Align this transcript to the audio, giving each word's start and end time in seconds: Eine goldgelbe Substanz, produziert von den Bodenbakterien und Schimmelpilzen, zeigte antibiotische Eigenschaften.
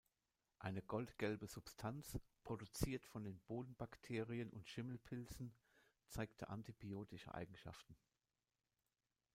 Eine 0.57 0.81
goldgelbe 0.81 1.45
Substanz, 1.45 2.17
produziert 2.43 3.05
von 3.05 3.23
den 3.23 3.39
Bodenbakterien 3.41 4.49
und 4.49 4.67
Schimmelpilzen, 4.67 5.53
zeigte 6.07 6.49
antibiotische 6.49 7.35
Eigenschaften. 7.35 7.95